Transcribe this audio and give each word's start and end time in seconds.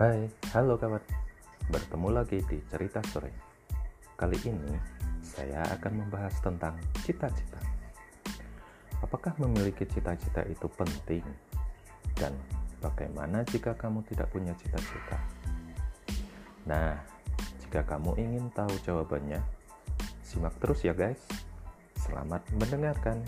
Hai, 0.00 0.32
halo 0.56 0.80
kawan. 0.80 1.04
Bertemu 1.68 2.08
lagi 2.08 2.40
di 2.48 2.56
Cerita 2.72 3.04
Sore. 3.12 3.36
Kali 4.16 4.40
ini 4.48 4.72
saya 5.20 5.60
akan 5.76 5.92
membahas 5.92 6.40
tentang 6.40 6.72
cita-cita. 7.04 7.60
Apakah 9.04 9.36
memiliki 9.36 9.84
cita-cita 9.84 10.40
itu 10.48 10.64
penting? 10.72 11.20
Dan 12.16 12.32
bagaimana 12.80 13.44
jika 13.44 13.76
kamu 13.76 14.00
tidak 14.08 14.32
punya 14.32 14.56
cita-cita? 14.56 15.20
Nah, 16.64 16.96
jika 17.60 17.84
kamu 17.84 18.16
ingin 18.24 18.48
tahu 18.56 18.72
jawabannya, 18.80 19.44
simak 20.24 20.56
terus 20.64 20.80
ya 20.80 20.96
guys. 20.96 21.20
Selamat 22.00 22.40
mendengarkan. 22.56 23.20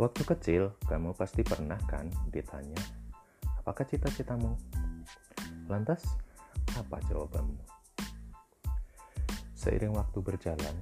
Waktu 0.00 0.24
kecil, 0.24 0.62
kamu 0.88 1.12
pasti 1.12 1.44
pernah 1.44 1.76
kan 1.84 2.08
ditanya, 2.32 2.80
apakah 3.60 3.84
cita-citamu? 3.84 4.56
Lantas, 5.68 6.16
apa 6.72 7.04
jawabanmu? 7.04 7.60
Seiring 9.52 9.92
waktu 9.92 10.24
berjalan, 10.24 10.72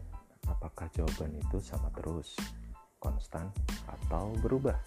apakah 0.47 0.87
jawaban 0.95 1.35
itu 1.35 1.59
sama 1.59 1.91
terus, 1.99 2.39
konstan, 3.03 3.51
atau 3.91 4.39
berubah? 4.39 4.79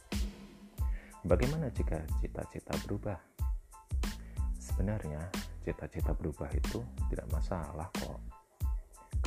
Bagaimana 1.28 1.68
jika 1.76 2.00
cita-cita 2.24 2.72
berubah? 2.88 3.20
Sebenarnya, 4.56 5.28
cita-cita 5.60 6.16
berubah 6.16 6.48
itu 6.56 6.80
tidak 7.12 7.28
masalah 7.36 7.92
kok. 8.00 8.24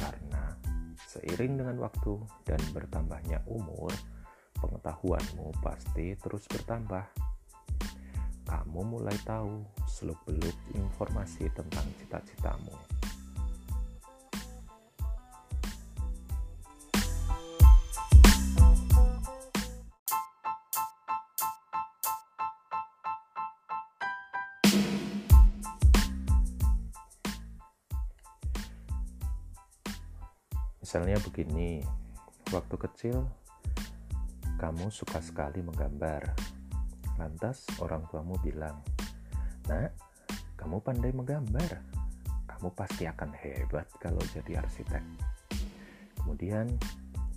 Karena 0.01 0.57
seiring 0.97 1.61
dengan 1.61 1.77
waktu 1.85 2.25
dan 2.49 2.61
bertambahnya 2.73 3.45
umur, 3.53 3.93
pengetahuanmu 4.65 5.53
pasti 5.61 6.17
terus 6.17 6.49
bertambah. 6.49 7.05
Kamu 8.49 8.81
mulai 8.81 9.17
tahu 9.29 9.61
seluk-beluk 9.85 10.57
informasi 10.73 11.53
tentang 11.53 11.85
cita-citamu. 12.01 12.73
Misalnya 30.85 31.17
begini, 31.21 31.81
waktu 32.53 32.77
kecil 32.77 33.25
kamu 34.55 34.91
suka 34.91 35.19
sekali 35.19 35.61
menggambar. 35.61 36.35
Lantas 37.19 37.67
orang 37.83 38.07
tuamu 38.11 38.39
bilang, 38.43 38.79
Nak, 39.71 39.93
kamu 40.59 40.79
pandai 40.83 41.11
menggambar. 41.11 41.83
Kamu 42.47 42.71
pasti 42.73 43.05
akan 43.05 43.35
hebat 43.35 43.91
kalau 43.99 44.23
jadi 44.31 44.63
arsitek. 44.63 45.05
Kemudian, 46.21 46.71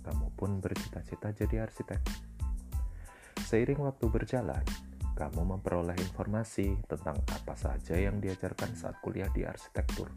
kamu 0.06 0.32
pun 0.38 0.62
bercita-cita 0.62 1.34
jadi 1.34 1.68
arsitek. 1.68 2.00
Seiring 3.44 3.80
waktu 3.80 4.06
berjalan, 4.08 4.64
kamu 5.18 5.56
memperoleh 5.56 5.98
informasi 5.98 6.78
tentang 6.86 7.18
apa 7.26 7.58
saja 7.58 7.98
yang 7.98 8.22
diajarkan 8.22 8.72
saat 8.78 9.02
kuliah 9.02 9.28
di 9.34 9.42
arsitektur. 9.42 10.08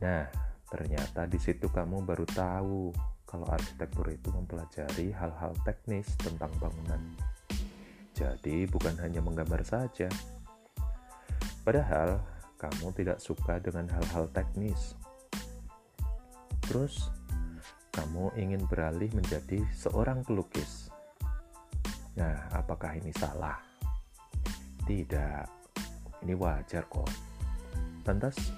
Nah, 0.00 0.28
ternyata 0.70 1.26
di 1.26 1.40
situ 1.40 1.66
kamu 1.72 2.06
baru 2.06 2.26
tahu 2.28 2.92
kalau 3.36 3.52
arsitektur 3.52 4.08
itu 4.08 4.32
mempelajari 4.32 5.12
hal-hal 5.12 5.52
teknis 5.60 6.08
tentang 6.16 6.48
bangunan. 6.56 6.96
Jadi 8.16 8.64
bukan 8.64 8.96
hanya 8.96 9.20
menggambar 9.20 9.60
saja. 9.60 10.08
Padahal 11.60 12.16
kamu 12.56 12.96
tidak 12.96 13.20
suka 13.20 13.60
dengan 13.60 13.92
hal-hal 13.92 14.32
teknis. 14.32 14.96
Terus 16.64 17.12
kamu 17.92 18.32
ingin 18.40 18.64
beralih 18.64 19.12
menjadi 19.12 19.60
seorang 19.76 20.24
pelukis. 20.24 20.88
Nah, 22.16 22.48
apakah 22.56 22.96
ini 22.96 23.12
salah? 23.20 23.60
Tidak. 24.88 25.44
Ini 26.24 26.32
wajar 26.40 26.88
kok. 26.88 27.12
Lantas, 28.08 28.48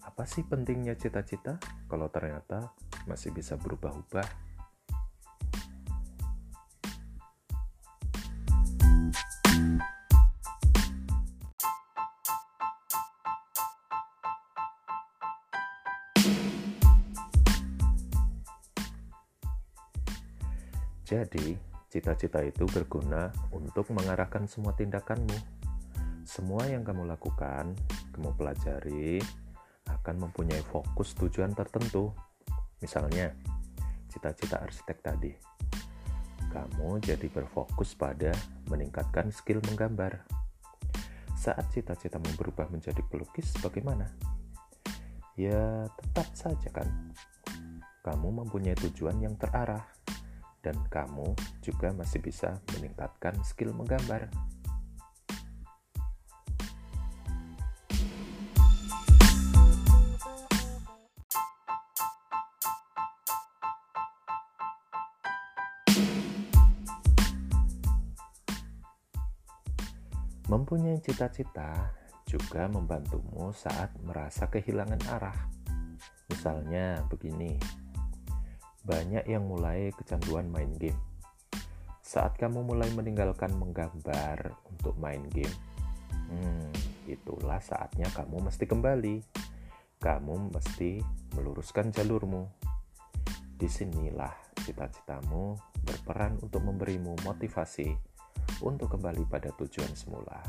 apa 0.00 0.24
sih 0.24 0.40
pentingnya 0.40 0.96
cita-cita 0.96 1.60
kalau 1.84 2.08
ternyata 2.08 2.72
masih 3.08 3.32
bisa 3.32 3.56
berubah-ubah. 3.60 4.50
Jadi, 21.10 21.58
cita-cita 21.90 22.38
itu 22.38 22.70
berguna 22.70 23.34
untuk 23.50 23.90
mengarahkan 23.90 24.46
semua 24.46 24.78
tindakanmu. 24.78 25.34
Semua 26.22 26.62
yang 26.70 26.86
kamu 26.86 27.02
lakukan, 27.10 27.74
kamu 28.14 28.30
pelajari, 28.38 29.18
akan 29.90 30.30
mempunyai 30.30 30.62
fokus 30.62 31.18
tujuan 31.18 31.50
tertentu. 31.50 32.14
Misalnya, 32.80 33.32
cita-cita 34.08 34.58
arsitek 34.60 34.98
tadi. 35.04 35.32
Kamu 36.50 36.98
jadi 36.98 37.30
berfokus 37.30 37.94
pada 37.94 38.34
meningkatkan 38.66 39.30
skill 39.30 39.62
menggambar. 39.70 40.26
Saat 41.38 41.72
cita-citamu 41.72 42.26
berubah 42.36 42.66
menjadi 42.68 43.00
pelukis, 43.06 43.54
bagaimana? 43.62 44.10
Ya, 45.38 45.86
tetap 45.94 46.28
saja 46.36 46.68
kan. 46.74 46.88
Kamu 48.04 48.44
mempunyai 48.44 48.76
tujuan 48.76 49.20
yang 49.22 49.36
terarah 49.36 49.84
dan 50.60 50.76
kamu 50.92 51.32
juga 51.64 51.92
masih 51.96 52.20
bisa 52.20 52.60
meningkatkan 52.76 53.36
skill 53.44 53.72
menggambar. 53.72 54.28
Mempunyai 70.50 70.98
cita-cita 70.98 71.94
juga 72.26 72.66
membantumu 72.66 73.54
saat 73.54 73.94
merasa 74.02 74.50
kehilangan 74.50 74.98
arah. 75.06 75.38
Misalnya 76.26 77.06
begini, 77.06 77.54
banyak 78.82 79.30
yang 79.30 79.46
mulai 79.46 79.94
kecanduan 79.94 80.50
main 80.50 80.74
game. 80.74 80.98
Saat 82.02 82.34
kamu 82.34 82.66
mulai 82.66 82.90
meninggalkan 82.98 83.54
menggambar 83.54 84.58
untuk 84.66 84.98
main 84.98 85.22
game, 85.30 85.54
hmm, 86.10 86.74
itulah 87.06 87.62
saatnya 87.62 88.10
kamu 88.10 88.50
mesti 88.50 88.66
kembali. 88.66 89.22
Kamu 90.02 90.50
mesti 90.50 90.98
meluruskan 91.38 91.94
jalurmu. 91.94 92.50
Di 93.54 93.70
sinilah 93.70 94.34
cita-citamu 94.66 95.54
berperan 95.86 96.42
untuk 96.42 96.66
memberimu 96.66 97.14
motivasi 97.22 98.09
untuk 98.60 98.92
kembali 98.92 99.24
pada 99.28 99.52
tujuan 99.56 99.92
semula. 99.96 100.40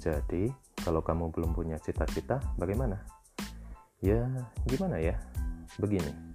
Jadi, 0.00 0.48
kalau 0.80 1.04
kamu 1.04 1.28
belum 1.28 1.52
punya 1.52 1.76
cita-cita, 1.76 2.40
bagaimana? 2.56 2.96
Ya, 4.00 4.24
gimana 4.64 4.96
ya? 4.96 5.20
Begini. 5.76 6.29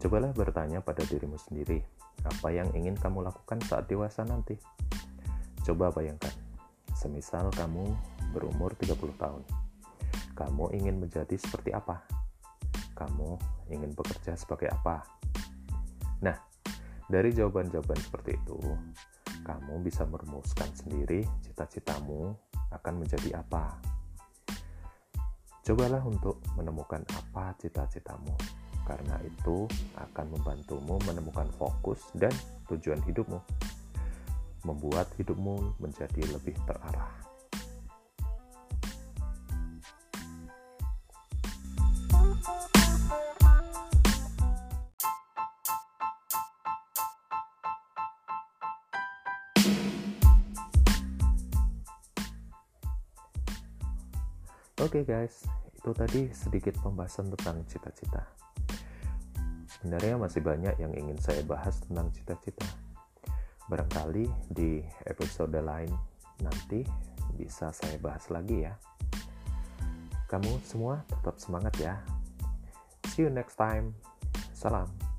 Cobalah 0.00 0.32
bertanya 0.32 0.80
pada 0.80 1.04
dirimu 1.04 1.36
sendiri, 1.36 1.84
apa 2.24 2.48
yang 2.48 2.72
ingin 2.72 2.96
kamu 2.96 3.20
lakukan 3.20 3.60
saat 3.68 3.84
dewasa 3.84 4.24
nanti? 4.24 4.56
Coba 5.60 5.92
bayangkan, 5.92 6.32
semisal 6.96 7.52
kamu 7.52 7.84
berumur 8.32 8.72
30 8.80 8.96
tahun. 9.20 9.44
Kamu 10.32 10.72
ingin 10.72 11.04
menjadi 11.04 11.36
seperti 11.36 11.76
apa? 11.76 12.00
Kamu 12.96 13.36
ingin 13.68 13.92
bekerja 13.92 14.40
sebagai 14.40 14.72
apa? 14.72 15.04
Nah, 16.24 16.36
dari 17.04 17.36
jawaban-jawaban 17.36 18.00
seperti 18.00 18.40
itu, 18.40 18.56
kamu 19.44 19.84
bisa 19.84 20.08
merumuskan 20.08 20.72
sendiri 20.72 21.28
cita-citamu 21.44 22.32
akan 22.72 22.94
menjadi 23.04 23.36
apa. 23.36 23.76
Cobalah 25.60 26.00
untuk 26.08 26.40
menemukan 26.56 27.04
apa 27.12 27.52
cita-citamu, 27.60 28.32
karena 28.90 29.22
itu 29.22 29.70
akan 29.94 30.26
membantumu 30.34 30.98
menemukan 31.06 31.46
fokus 31.54 32.02
dan 32.18 32.34
tujuan 32.66 32.98
hidupmu, 33.06 33.38
membuat 34.66 35.06
hidupmu 35.14 35.78
menjadi 35.78 36.26
lebih 36.34 36.58
terarah. 36.66 37.22
Oke 54.80 55.04
okay 55.06 55.06
guys, 55.06 55.46
itu 55.76 55.90
tadi 55.94 56.32
sedikit 56.34 56.74
pembahasan 56.82 57.30
tentang 57.30 57.62
cita-cita. 57.70 58.49
Sebenarnya 59.80 60.20
masih 60.20 60.44
banyak 60.44 60.76
yang 60.76 60.92
ingin 60.92 61.16
saya 61.16 61.40
bahas 61.40 61.80
tentang 61.80 62.12
cita-cita. 62.12 62.68
Barangkali 63.64 64.28
di 64.52 64.84
episode 65.08 65.56
lain 65.56 65.88
nanti 66.44 66.84
bisa 67.32 67.72
saya 67.72 67.96
bahas 67.96 68.28
lagi 68.28 68.68
ya. 68.68 68.76
Kamu 70.28 70.60
semua 70.68 71.00
tetap 71.08 71.40
semangat 71.40 71.74
ya. 71.80 71.96
See 73.08 73.24
you 73.24 73.32
next 73.32 73.56
time. 73.56 73.96
Salam. 74.52 75.09